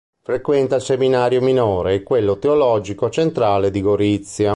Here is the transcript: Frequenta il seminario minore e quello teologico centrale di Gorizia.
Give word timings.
Frequenta 0.23 0.77
il 0.77 0.81
seminario 0.81 1.41
minore 1.41 1.93
e 1.93 2.01
quello 2.01 2.39
teologico 2.39 3.11
centrale 3.11 3.69
di 3.69 3.81
Gorizia. 3.83 4.49